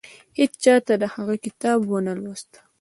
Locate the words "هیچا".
0.39-0.73